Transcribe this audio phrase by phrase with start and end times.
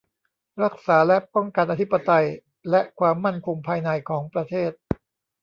[0.63, 2.25] รักษาและป้องกันอธิปไตย
[2.69, 4.71] และความมั่นคงภายในของประเทศ